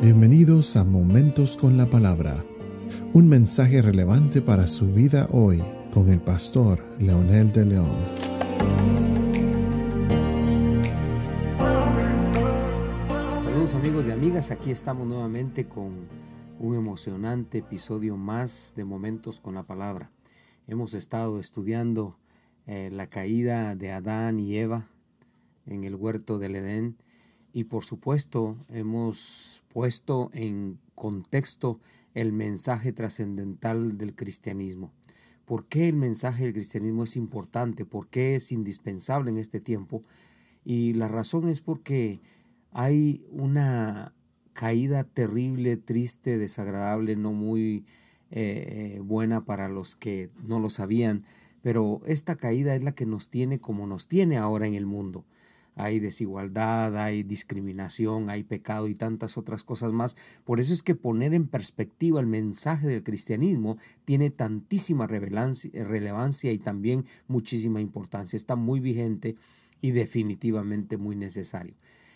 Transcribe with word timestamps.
Bienvenidos 0.00 0.76
a 0.76 0.84
Momentos 0.84 1.56
con 1.56 1.76
la 1.76 1.90
Palabra, 1.90 2.44
un 3.14 3.28
mensaje 3.28 3.82
relevante 3.82 4.40
para 4.40 4.68
su 4.68 4.94
vida 4.94 5.26
hoy 5.32 5.60
con 5.92 6.08
el 6.08 6.20
pastor 6.20 6.86
Leonel 7.00 7.50
de 7.50 7.64
León. 7.64 7.96
Saludos 13.42 13.74
amigos 13.74 14.06
y 14.06 14.12
amigas, 14.12 14.52
aquí 14.52 14.70
estamos 14.70 15.04
nuevamente 15.08 15.66
con 15.66 16.06
un 16.60 16.76
emocionante 16.76 17.58
episodio 17.58 18.16
más 18.16 18.74
de 18.76 18.84
Momentos 18.84 19.40
con 19.40 19.54
la 19.54 19.66
Palabra. 19.66 20.12
Hemos 20.68 20.94
estado 20.94 21.40
estudiando 21.40 22.16
eh, 22.66 22.90
la 22.92 23.08
caída 23.08 23.74
de 23.74 23.90
Adán 23.90 24.38
y 24.38 24.58
Eva 24.58 24.86
en 25.66 25.82
el 25.82 25.96
huerto 25.96 26.38
del 26.38 26.54
Edén 26.54 26.96
y 27.58 27.64
por 27.64 27.84
supuesto 27.84 28.56
hemos 28.68 29.64
puesto 29.66 30.30
en 30.32 30.78
contexto 30.94 31.80
el 32.14 32.32
mensaje 32.32 32.92
trascendental 32.92 33.98
del 33.98 34.14
cristianismo. 34.14 34.92
¿Por 35.44 35.66
qué 35.66 35.88
el 35.88 35.96
mensaje 35.96 36.44
del 36.44 36.52
cristianismo 36.52 37.02
es 37.02 37.16
importante? 37.16 37.84
¿Por 37.84 38.06
qué 38.10 38.36
es 38.36 38.52
indispensable 38.52 39.30
en 39.30 39.38
este 39.38 39.58
tiempo? 39.58 40.04
Y 40.64 40.92
la 40.92 41.08
razón 41.08 41.48
es 41.48 41.60
porque 41.60 42.20
hay 42.70 43.26
una 43.32 44.14
caída 44.52 45.02
terrible, 45.02 45.76
triste, 45.76 46.38
desagradable, 46.38 47.16
no 47.16 47.32
muy 47.32 47.84
eh, 48.30 48.94
eh, 48.94 49.00
buena 49.00 49.44
para 49.44 49.68
los 49.68 49.96
que 49.96 50.30
no 50.44 50.60
lo 50.60 50.70
sabían, 50.70 51.24
pero 51.60 52.02
esta 52.06 52.36
caída 52.36 52.76
es 52.76 52.84
la 52.84 52.92
que 52.92 53.04
nos 53.04 53.30
tiene 53.30 53.58
como 53.58 53.88
nos 53.88 54.06
tiene 54.06 54.36
ahora 54.36 54.68
en 54.68 54.76
el 54.76 54.86
mundo 54.86 55.24
hay 55.78 56.00
desigualdad, 56.00 56.96
hay 56.96 57.22
discriminación, 57.22 58.28
hay 58.28 58.42
pecado 58.42 58.88
y 58.88 58.94
tantas 58.94 59.38
otras 59.38 59.62
cosas 59.64 59.92
más. 59.92 60.16
Por 60.44 60.60
eso 60.60 60.74
es 60.74 60.82
que 60.82 60.94
poner 60.94 61.34
en 61.34 61.46
perspectiva 61.46 62.20
el 62.20 62.26
mensaje 62.26 62.88
del 62.88 63.04
cristianismo 63.04 63.76
tiene 64.04 64.30
tantísima 64.30 65.06
relevancia 65.06 66.52
y 66.52 66.58
también 66.58 67.04
muchísima 67.28 67.80
importancia. 67.80 68.36
Está 68.36 68.56
muy 68.56 68.80
vigente 68.80 69.36
y 69.80 69.92
definitivamente 69.92 70.96
muy 70.96 71.14
necesario. 71.14 71.74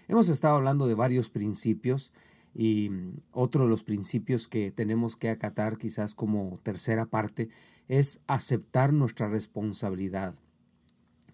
Hemos 0.08 0.28
estado 0.28 0.56
hablando 0.56 0.88
de 0.88 0.94
varios 0.94 1.30
principios 1.30 2.12
y 2.54 2.90
otro 3.30 3.64
de 3.64 3.70
los 3.70 3.84
principios 3.84 4.48
que 4.48 4.72
tenemos 4.72 5.16
que 5.16 5.30
acatar 5.30 5.78
quizás 5.78 6.14
como 6.14 6.58
tercera 6.62 7.06
parte 7.06 7.48
es 7.88 8.20
aceptar 8.26 8.92
nuestra 8.92 9.28
responsabilidad. 9.28 10.34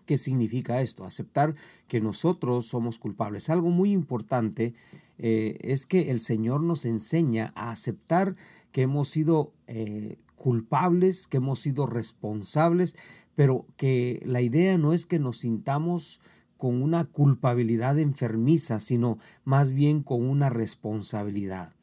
¿Qué 0.09 0.17
significa 0.17 0.81
esto? 0.81 1.05
Aceptar 1.05 1.55
que 1.87 2.01
nosotros 2.01 2.65
somos 2.65 2.99
culpables. 2.99 3.51
Algo 3.51 3.69
muy 3.69 3.93
importante 3.93 4.73
eh, 5.19 5.59
es 5.61 5.85
que 5.85 6.11
el 6.11 6.19
Señor 6.19 6.63
nos 6.63 6.87
enseña 6.87 7.53
a 7.55 7.73
aceptar 7.73 8.35
que 8.73 8.81
hemos 8.81 9.11
sido 9.11 9.53
eh, 9.67 10.17
culpables, 10.35 11.27
que 11.27 11.37
hemos 11.37 11.59
sido 11.59 11.85
responsables, 11.85 12.97
pero 13.35 13.67
que 13.77 14.23
la 14.25 14.41
idea 14.41 14.79
no 14.79 14.95
es 14.95 15.05
que 15.05 15.19
nos 15.19 15.41
sintamos 15.41 16.23
con 16.57 16.81
una 16.81 17.05
culpabilidad 17.05 17.99
enfermiza, 17.99 18.81
sino 18.81 19.19
más 19.45 19.75
bien 19.75 20.03
con 20.03 20.27
una 20.27 20.49
responsabilidad. 20.49 21.75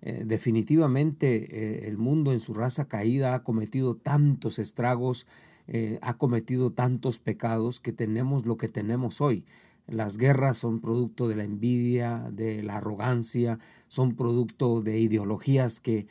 Eh, 0.00 0.24
definitivamente 0.24 1.86
el 1.86 1.98
mundo 1.98 2.32
en 2.32 2.40
su 2.40 2.54
raza 2.54 2.88
caída 2.88 3.34
ha 3.34 3.42
cometido 3.42 3.94
tantos 3.94 4.58
estragos 4.58 5.26
eh, 5.66 5.98
ha 6.02 6.14
cometido 6.14 6.70
tantos 6.70 7.18
pecados 7.18 7.80
que 7.80 7.92
tenemos 7.92 8.46
lo 8.46 8.56
que 8.56 8.68
tenemos 8.68 9.20
hoy. 9.20 9.44
Las 9.86 10.16
guerras 10.16 10.56
son 10.56 10.80
producto 10.80 11.28
de 11.28 11.36
la 11.36 11.44
envidia, 11.44 12.30
de 12.32 12.62
la 12.62 12.76
arrogancia, 12.76 13.58
son 13.88 14.14
producto 14.14 14.80
de 14.80 14.98
ideologías 14.98 15.80
que 15.80 16.06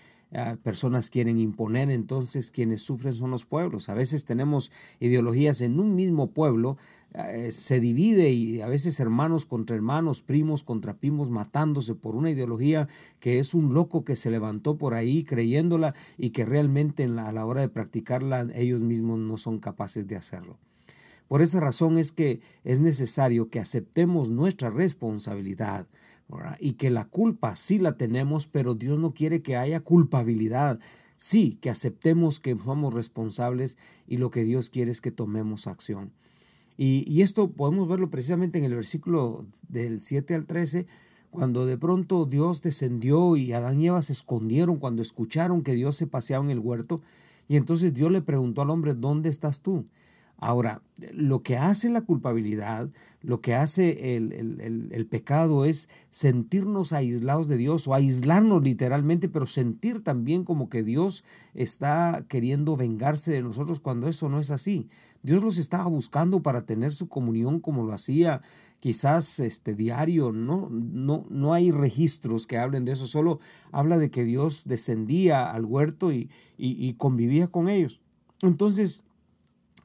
personas 0.63 1.09
quieren 1.09 1.39
imponer, 1.39 1.89
entonces 1.91 2.49
quienes 2.49 2.81
sufren 2.81 3.13
son 3.13 3.31
los 3.31 3.45
pueblos. 3.45 3.89
A 3.89 3.93
veces 3.93 4.25
tenemos 4.25 4.71
ideologías 4.99 5.61
en 5.61 5.79
un 5.79 5.95
mismo 5.95 6.31
pueblo, 6.31 6.77
eh, 7.13 7.51
se 7.51 7.79
divide 7.79 8.31
y 8.31 8.61
a 8.61 8.67
veces 8.67 8.99
hermanos 8.99 9.45
contra 9.45 9.75
hermanos, 9.75 10.21
primos 10.21 10.63
contra 10.63 10.95
primos, 10.95 11.29
matándose 11.29 11.93
por 11.93 12.15
una 12.15 12.31
ideología 12.31 12.87
que 13.19 13.37
es 13.37 13.53
un 13.53 13.73
loco 13.73 14.03
que 14.03 14.15
se 14.15 14.31
levantó 14.31 14.77
por 14.77 14.95
ahí 14.95 15.23
creyéndola 15.23 15.93
y 16.17 16.31
que 16.31 16.45
realmente 16.45 17.03
a 17.03 17.31
la 17.31 17.45
hora 17.45 17.61
de 17.61 17.69
practicarla 17.69 18.47
ellos 18.55 18.81
mismos 18.81 19.19
no 19.19 19.37
son 19.37 19.59
capaces 19.59 20.07
de 20.07 20.15
hacerlo. 20.15 20.57
Por 21.27 21.41
esa 21.41 21.59
razón 21.59 21.97
es 21.97 22.11
que 22.11 22.41
es 22.63 22.79
necesario 22.79 23.49
que 23.49 23.59
aceptemos 23.59 24.29
nuestra 24.29 24.69
responsabilidad 24.69 25.87
y 26.59 26.73
que 26.73 26.89
la 26.89 27.05
culpa 27.05 27.55
sí 27.55 27.79
la 27.79 27.97
tenemos, 27.97 28.47
pero 28.47 28.75
Dios 28.75 28.99
no 28.99 29.13
quiere 29.13 29.41
que 29.41 29.57
haya 29.57 29.79
culpabilidad. 29.79 30.79
Sí, 31.15 31.57
que 31.61 31.69
aceptemos 31.69 32.39
que 32.39 32.55
somos 32.57 32.93
responsables 32.93 33.77
y 34.07 34.17
lo 34.17 34.29
que 34.29 34.43
Dios 34.43 34.69
quiere 34.69 34.91
es 34.91 35.01
que 35.01 35.11
tomemos 35.11 35.67
acción. 35.67 36.11
Y, 36.77 37.05
y 37.11 37.21
esto 37.21 37.51
podemos 37.51 37.87
verlo 37.87 38.09
precisamente 38.09 38.57
en 38.57 38.65
el 38.65 38.75
versículo 38.75 39.45
del 39.67 40.01
7 40.01 40.33
al 40.35 40.45
13, 40.45 40.87
cuando 41.29 41.65
de 41.65 41.77
pronto 41.77 42.25
Dios 42.25 42.61
descendió 42.61 43.35
y 43.35 43.53
Adán 43.53 43.81
y 43.81 43.87
Eva 43.87 44.01
se 44.01 44.13
escondieron 44.13 44.77
cuando 44.77 45.01
escucharon 45.01 45.63
que 45.63 45.73
Dios 45.73 45.95
se 45.95 46.07
paseaba 46.07 46.43
en 46.45 46.51
el 46.51 46.59
huerto. 46.59 47.01
Y 47.47 47.57
entonces 47.57 47.93
Dios 47.93 48.11
le 48.11 48.21
preguntó 48.21 48.61
al 48.61 48.69
hombre, 48.69 48.93
¿dónde 48.93 49.29
estás 49.29 49.61
tú? 49.61 49.85
Ahora, 50.45 50.81
lo 51.13 51.41
que 51.41 51.55
hace 51.55 51.89
la 51.89 52.01
culpabilidad, 52.01 52.91
lo 53.21 53.39
que 53.39 53.55
hace 53.55 54.17
el, 54.17 55.07
pecado 55.09 55.63
es 55.63 55.87
sentirnos 56.09 56.91
aislados 56.91 57.47
de 57.47 57.55
Dios 57.55 57.87
o 57.87 57.93
aislarnos 57.93 58.61
literalmente, 58.61 59.29
pero 59.29 59.47
sentir 59.47 60.03
también 60.03 60.43
como 60.43 60.67
que 60.67 60.83
Dios 60.83 61.23
está 61.53 62.25
queriendo 62.27 62.75
vengarse 62.75 63.31
de 63.31 63.41
nosotros 63.41 63.79
cuando 63.79 64.09
eso 64.09 64.27
no 64.27 64.37
es 64.37 64.51
así. 64.51 64.89
Dios 65.21 65.41
los 65.41 65.57
estaba 65.57 65.85
buscando 65.85 66.41
para 66.41 66.65
tener 66.65 66.93
su 66.93 67.07
comunión 67.07 67.61
como 67.61 67.85
lo 67.85 67.93
hacía 67.93 68.41
quizás 68.81 69.39
este 69.39 69.75
diario, 69.75 70.33
no, 70.33 70.67
no, 70.69 71.25
no 71.29 71.53
hay 71.53 71.71
registros 71.71 72.47
que 72.47 72.57
hablen 72.57 72.83
de 72.83 72.91
eso, 72.91 73.07
solo 73.07 73.39
habla 73.71 73.97
de 73.97 74.11
que 74.11 74.25
Dios 74.25 74.63
descendía 74.65 75.49
al 75.49 75.63
huerto 75.63 76.11
y, 76.11 76.29
y 76.57 76.95
convivía 76.95 77.47
con 77.47 77.69
ellos. 77.69 78.01
Entonces, 78.41 79.05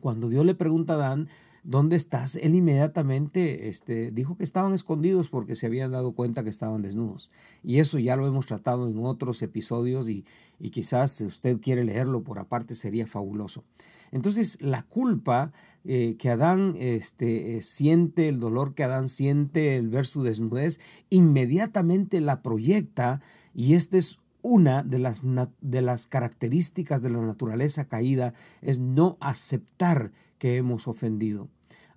cuando 0.00 0.28
Dios 0.28 0.44
le 0.44 0.54
pregunta 0.54 0.94
a 0.94 0.96
Adán, 0.96 1.28
¿dónde 1.64 1.96
estás? 1.96 2.36
Él 2.36 2.54
inmediatamente 2.54 3.68
este, 3.68 4.10
dijo 4.10 4.36
que 4.36 4.44
estaban 4.44 4.72
escondidos 4.72 5.28
porque 5.28 5.54
se 5.54 5.66
habían 5.66 5.90
dado 5.90 6.12
cuenta 6.12 6.42
que 6.42 6.50
estaban 6.50 6.82
desnudos. 6.82 7.30
Y 7.62 7.78
eso 7.78 7.98
ya 7.98 8.16
lo 8.16 8.26
hemos 8.26 8.46
tratado 8.46 8.88
en 8.88 9.04
otros 9.04 9.42
episodios 9.42 10.08
y, 10.08 10.24
quizás 10.70 11.12
si 11.12 11.24
usted 11.24 11.60
quiere 11.60 11.84
leerlo 11.84 12.22
por 12.22 12.38
aparte 12.38 12.74
sería 12.74 13.06
fabuloso. 13.06 13.64
Entonces 14.10 14.58
la 14.62 14.82
culpa 14.82 15.52
eh, 15.84 16.16
que 16.18 16.30
Adán 16.30 16.74
este, 16.78 17.56
eh, 17.56 17.62
siente, 17.62 18.28
el 18.28 18.40
dolor 18.40 18.74
que 18.74 18.84
Adán 18.84 19.08
siente, 19.08 19.76
el 19.76 19.88
ver 19.88 20.06
su 20.06 20.22
desnudez, 20.22 20.80
inmediatamente 21.10 22.20
la 22.20 22.42
proyecta 22.42 23.20
y 23.54 23.74
este 23.74 23.98
es 23.98 24.18
una 24.42 24.82
de 24.82 24.98
las, 24.98 25.22
de 25.60 25.82
las 25.82 26.06
características 26.06 27.02
de 27.02 27.10
la 27.10 27.22
naturaleza 27.22 27.86
caída 27.86 28.32
es 28.62 28.78
no 28.78 29.16
aceptar 29.20 30.12
que 30.38 30.56
hemos 30.56 30.88
ofendido. 30.88 31.48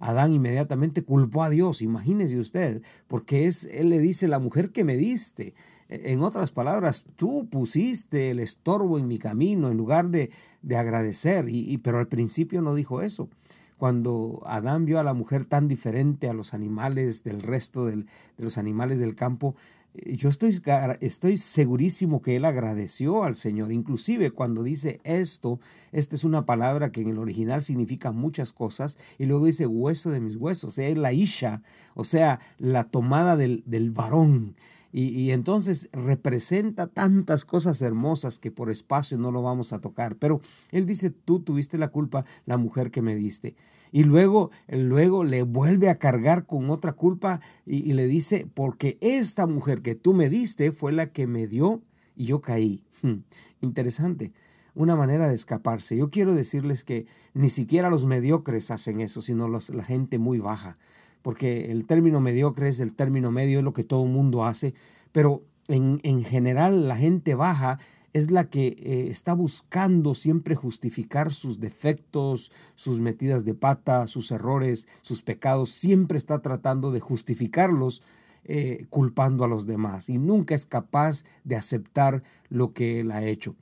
Adán 0.02 0.34
inmediatamente 0.34 1.04
culpó 1.04 1.44
a 1.44 1.52
Dios, 1.52 1.84
imagínese 1.84 2.40
usted, 2.40 2.82
porque 3.08 3.46
es, 3.46 3.66
él 3.66 3.90
le 3.90 4.00
dice, 4.00 4.28
la 4.28 4.40
mujer 4.40 4.72
que 4.72 4.84
me 4.84 4.98
diste. 4.98 5.54
E, 5.90 6.12
en 6.12 6.22
otras 6.22 6.52
palabras, 6.52 7.06
tú 7.16 7.48
pusiste 7.50 8.32
el 8.32 8.40
estorbo 8.40 8.98
en 8.98 9.08
mi 9.08 9.20
camino 9.20 9.70
en 9.70 9.78
lugar 9.78 10.10
de, 10.10 10.32
de 10.64 10.76
agradecer, 10.76 11.46
y, 11.48 11.78
pero 11.78 12.00
al 12.00 12.08
principio 12.08 12.64
no 12.64 12.74
dijo 12.74 13.04
eso. 13.04 13.30
Cuando 13.78 14.42
Adán 14.46 14.86
vio 14.86 15.00
a 15.00 15.04
la 15.04 15.14
mujer 15.14 15.46
tan 15.46 15.68
diferente 15.68 16.30
a 16.30 16.34
los 16.34 16.56
animales 16.56 17.24
del 17.24 17.42
resto 17.42 17.86
de 17.86 18.06
los 18.38 18.58
animales 18.58 19.00
del 19.00 19.16
campo, 19.16 19.56
yo 19.94 20.30
estoy, 20.30 20.58
estoy 21.02 21.38
segurísimo 21.38 22.22
que 22.22 22.38
él 22.38 22.46
agradeció 22.46 23.24
al 23.24 23.36
Señor. 23.36 23.72
Inclusive 23.72 24.32
cuando 24.32 24.64
dice 24.64 25.02
esto, 25.04 25.60
esta 25.92 26.16
es 26.16 26.24
una 26.24 26.46
palabra 26.46 26.92
que 26.92 27.02
en 27.02 27.10
el 27.10 27.18
original 27.18 27.62
significa 27.62 28.12
muchas 28.12 28.54
cosas, 28.54 28.98
y 29.18 29.26
luego 29.26 29.46
dice 29.46 29.68
hueso 29.68 30.10
de 30.10 30.22
mis 30.22 30.38
huesos, 30.38 30.78
es 30.78 30.98
la 30.98 31.14
isha, 31.14 31.62
o 31.94 32.04
sea, 32.04 32.40
la 32.58 32.84
tomada 32.84 33.36
del, 33.36 33.64
del 33.66 33.92
varón. 33.92 34.56
Y, 34.94 35.32
entonces 35.32 35.90
representa 35.94 36.88
tantas 36.88 37.46
cosas 37.46 37.82
hermosas 37.82 38.40
que 38.40 38.52
por 38.52 38.70
espacio 38.70 39.18
no 39.18 39.32
lo 39.32 39.42
vamos 39.42 39.72
a 39.72 39.80
tocar. 39.80 40.18
Pero 40.18 40.42
él 40.72 40.86
dice, 40.86 41.10
tú 41.12 41.40
tuviste 41.40 41.78
la 41.78 41.88
culpa, 41.88 42.26
la 42.46 42.58
mujer 42.58 42.92
que 42.92 43.02
me 43.02 43.16
diste. 43.16 43.56
Y 43.92 44.04
luego, 44.04 44.52
luego 44.68 45.24
le 45.24 45.44
vuelve 45.44 45.90
a 45.90 45.98
cargar 45.98 46.46
con 46.46 46.70
otra 46.70 46.94
culpa 46.94 47.40
y, 47.66 47.94
le 47.94 48.08
dice, 48.08 48.48
porque 48.54 48.98
esta 49.02 49.48
mujer 49.48 49.82
que 49.82 49.96
tú 49.96 50.14
me 50.14 50.30
diste 50.30 50.72
fue 50.72 50.92
la 50.92 51.12
que 51.12 51.26
me 51.26 51.48
dio 51.48 51.82
y 52.16 52.26
yo 52.26 52.42
caí. 52.42 52.84
Hmm, 53.02 53.18
interesante 53.62 54.34
una 54.74 54.96
manera 54.96 55.28
de 55.28 55.36
escaparse. 55.36 55.98
Yo 55.98 56.10
quiero 56.10 56.34
decirles 56.34 56.86
que 56.86 57.06
ni 57.34 57.50
siquiera 57.50 57.90
los 57.90 58.06
mediocres 58.06 58.72
hacen 58.72 59.02
eso, 59.02 59.22
sino 59.22 59.50
los, 59.50 59.74
la 59.74 59.84
gente 59.84 60.18
muy 60.18 60.40
baja 60.40 60.78
porque 61.22 61.72
el 61.72 61.86
término 61.86 62.22
mediocre 62.22 62.68
es 62.68 62.80
el 62.80 62.96
término 62.96 63.32
medio, 63.32 63.60
es 63.60 63.64
lo 63.64 63.74
que 63.74 63.84
todo 63.84 64.06
el 64.06 64.12
mundo 64.12 64.46
hace, 64.46 64.74
pero 65.12 65.44
en, 65.68 66.00
en 66.04 66.24
general 66.24 66.88
la 66.88 66.96
gente 66.96 67.36
baja 67.36 67.78
es 68.14 68.32
la 68.32 68.50
que 68.50 68.68
eh, 68.68 69.08
está 69.10 69.34
buscando 69.34 70.14
siempre 70.14 70.56
justificar 70.56 71.34
sus 71.34 71.60
defectos, 71.60 72.52
sus 72.76 73.00
metidas 73.00 73.46
de 73.46 73.54
pata, 73.54 74.08
sus 74.08 74.32
errores, 74.32 74.88
sus 75.02 75.22
pecados, 75.22 75.70
siempre 75.70 76.18
está 76.18 76.42
tratando 76.42 76.92
de 76.92 77.00
justificarlos 77.00 78.02
eh, 78.44 78.86
culpando 78.90 79.46
a 79.46 79.48
los 79.48 79.66
demás 79.66 80.10
y 80.10 80.18
nunca 80.18 80.56
es 80.56 80.66
capaz 80.66 81.24
de 81.44 81.56
aceptar 81.56 82.24
lo 82.50 82.74
que 82.74 83.00
él 83.00 83.12
ha 83.12 83.24
hecho. 83.24 83.56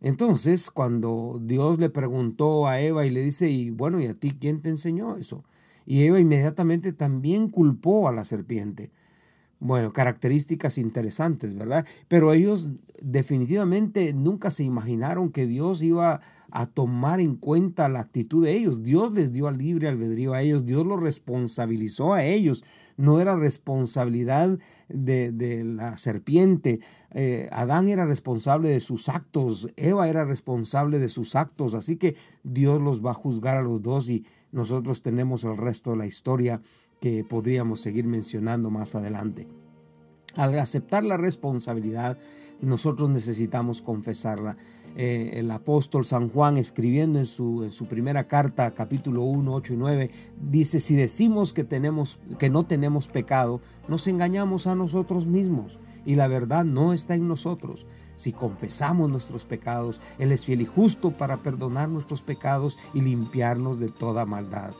Entonces, 0.00 0.70
cuando 0.70 1.40
Dios 1.40 1.78
le 1.78 1.90
preguntó 1.90 2.66
a 2.66 2.80
Eva 2.80 3.06
y 3.06 3.10
le 3.10 3.22
dice, 3.22 3.50
y 3.50 3.70
bueno, 3.70 4.00
¿y 4.00 4.06
a 4.06 4.14
ti 4.14 4.32
quién 4.32 4.60
te 4.60 4.68
enseñó 4.68 5.16
eso? 5.16 5.44
Y 5.86 6.04
Eva 6.04 6.20
inmediatamente 6.20 6.92
también 6.92 7.48
culpó 7.48 8.08
a 8.08 8.12
la 8.12 8.24
serpiente. 8.24 8.90
Bueno, 9.64 9.92
características 9.92 10.76
interesantes, 10.76 11.54
¿verdad? 11.54 11.86
Pero 12.08 12.32
ellos 12.32 12.70
definitivamente 13.00 14.12
nunca 14.12 14.50
se 14.50 14.64
imaginaron 14.64 15.30
que 15.30 15.46
Dios 15.46 15.84
iba 15.84 16.20
a 16.50 16.66
tomar 16.66 17.20
en 17.20 17.36
cuenta 17.36 17.88
la 17.88 18.00
actitud 18.00 18.44
de 18.44 18.56
ellos. 18.56 18.82
Dios 18.82 19.12
les 19.12 19.32
dio 19.32 19.48
libre 19.52 19.86
albedrío 19.86 20.32
a 20.32 20.42
ellos, 20.42 20.64
Dios 20.66 20.84
los 20.84 21.00
responsabilizó 21.00 22.12
a 22.12 22.24
ellos. 22.24 22.64
No 22.96 23.20
era 23.20 23.36
responsabilidad 23.36 24.58
de, 24.88 25.62
la 25.64 25.96
serpiente. 25.96 26.80
Eh, 27.12 27.48
Adán 27.52 27.86
era 27.86 28.04
responsable 28.04 28.68
de 28.68 28.80
sus 28.80 29.08
actos, 29.08 29.72
Eva 29.76 30.08
era 30.08 30.24
responsable 30.24 30.98
de 30.98 31.08
sus 31.08 31.36
actos, 31.36 31.74
así 31.74 31.94
que 31.94 32.16
Dios 32.42 32.80
los 32.80 33.00
va 33.00 33.12
a 33.12 33.14
juzgar 33.14 33.58
a 33.58 33.62
los 33.62 33.80
dos 33.80 34.08
y 34.08 34.24
nosotros 34.50 35.02
tenemos 35.02 35.44
el 35.44 35.56
resto 35.56 35.92
de 35.92 35.98
la 35.98 36.06
historia 36.06 36.60
que 37.02 37.24
podríamos 37.24 37.80
seguir 37.80 38.06
mencionando 38.06 38.70
más 38.70 38.94
adelante. 38.94 39.48
Al 40.36 40.56
aceptar 40.56 41.02
la 41.02 41.16
responsabilidad, 41.16 42.16
nosotros 42.60 43.10
necesitamos 43.10 43.82
confesarla. 43.82 44.56
Eh, 44.94 45.32
el 45.34 45.50
apóstol 45.50 46.04
San 46.04 46.28
Juan, 46.28 46.58
escribiendo 46.58 47.18
en 47.18 47.26
su, 47.26 47.64
en 47.64 47.72
su 47.72 47.86
primera 47.86 48.28
carta, 48.28 48.72
capítulo 48.72 49.22
1, 49.22 49.52
8 49.52 49.72
y 49.72 49.76
9, 49.76 50.10
dice, 50.48 50.78
si 50.78 50.94
decimos 50.94 51.52
que, 51.52 51.64
tenemos, 51.64 52.20
que 52.38 52.50
no 52.50 52.62
tenemos 52.64 53.08
pecado, 53.08 53.60
nos 53.88 54.06
engañamos 54.06 54.68
a 54.68 54.76
nosotros 54.76 55.26
mismos 55.26 55.80
y 56.06 56.14
la 56.14 56.28
verdad 56.28 56.64
no 56.64 56.92
está 56.92 57.16
en 57.16 57.26
nosotros. 57.26 57.84
Si 58.14 58.32
confesamos 58.32 59.10
nuestros 59.10 59.44
pecados, 59.44 60.00
Él 60.20 60.30
es 60.30 60.46
fiel 60.46 60.60
y 60.60 60.66
justo 60.66 61.10
para 61.10 61.38
perdonar 61.38 61.88
nuestros 61.88 62.22
pecados 62.22 62.78
y 62.94 63.00
limpiarnos 63.00 63.80
de 63.80 63.88
toda 63.88 64.24
maldad. 64.24 64.72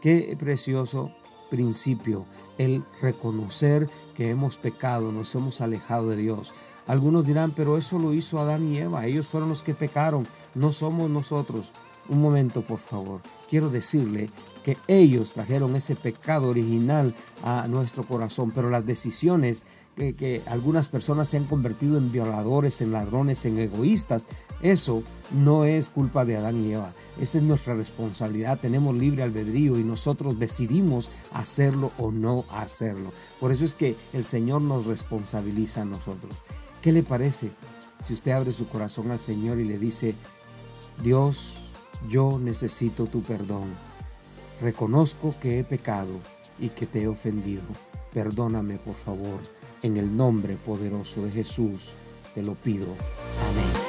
Qué 0.00 0.34
precioso 0.38 1.12
principio, 1.50 2.26
el 2.58 2.84
reconocer 3.00 3.88
que 4.14 4.30
hemos 4.30 4.56
pecado, 4.56 5.12
nos 5.12 5.34
hemos 5.34 5.60
alejado 5.60 6.10
de 6.10 6.16
Dios. 6.16 6.54
Algunos 6.86 7.26
dirán, 7.26 7.52
pero 7.54 7.76
eso 7.76 7.98
lo 7.98 8.14
hizo 8.14 8.38
Adán 8.38 8.72
y 8.72 8.78
Eva, 8.78 9.06
ellos 9.06 9.28
fueron 9.28 9.48
los 9.48 9.62
que 9.62 9.74
pecaron, 9.74 10.26
no 10.54 10.72
somos 10.72 11.10
nosotros. 11.10 11.72
Un 12.08 12.22
momento, 12.22 12.62
por 12.62 12.78
favor. 12.78 13.20
Quiero 13.50 13.68
decirle 13.68 14.30
que 14.64 14.78
ellos 14.86 15.34
trajeron 15.34 15.76
ese 15.76 15.94
pecado 15.94 16.48
original 16.48 17.14
a 17.42 17.68
nuestro 17.68 18.04
corazón, 18.04 18.50
pero 18.50 18.70
las 18.70 18.86
decisiones 18.86 19.66
que, 19.94 20.42
algunas 20.46 20.88
personas 20.88 21.28
se 21.28 21.36
han 21.36 21.44
convertido 21.44 21.98
en 21.98 22.12
violadores, 22.12 22.80
en 22.80 22.92
ladrones, 22.92 23.44
en 23.44 23.58
egoístas, 23.58 24.26
eso 24.62 25.02
no 25.32 25.64
es 25.64 25.90
culpa 25.90 26.24
de 26.24 26.36
Adán 26.36 26.64
y 26.64 26.72
Eva. 26.72 26.94
Esa 27.20 27.38
es 27.38 27.44
nuestra 27.44 27.74
responsabilidad. 27.74 28.58
Tenemos 28.58 28.94
libre 28.94 29.22
albedrío 29.22 29.78
y 29.78 29.84
nosotros 29.84 30.38
decidimos 30.38 31.10
hacerlo 31.32 31.92
o 31.98 32.10
no 32.10 32.44
hacerlo. 32.50 33.12
Por 33.40 33.52
eso 33.52 33.64
es 33.64 33.74
que 33.74 33.96
el 34.12 34.24
Señor 34.24 34.62
nos 34.62 34.86
responsabiliza 34.86 35.82
a 35.82 35.86
nosotros. 35.86 36.42
¿Qué 36.80 36.92
le 36.92 37.02
parece 37.02 37.50
si 38.02 38.14
usted 38.14 38.32
abre 38.32 38.52
su 38.52 38.68
corazón 38.68 39.10
al 39.10 39.20
Señor 39.20 39.58
y 39.58 39.64
le 39.64 39.78
dice, 39.78 40.14
Dios, 41.02 41.67
yo 42.06 42.38
necesito 42.38 43.06
tu 43.06 43.22
perdón. 43.22 43.68
Reconozco 44.60 45.34
que 45.40 45.58
he 45.58 45.64
pecado 45.64 46.12
y 46.58 46.70
que 46.70 46.86
te 46.86 47.02
he 47.02 47.08
ofendido. 47.08 47.62
Perdóname, 48.12 48.78
por 48.78 48.94
favor. 48.94 49.40
En 49.82 49.96
el 49.96 50.16
nombre 50.16 50.56
poderoso 50.56 51.22
de 51.22 51.30
Jesús 51.30 51.94
te 52.34 52.42
lo 52.42 52.54
pido. 52.54 52.86
Amén. 53.50 53.87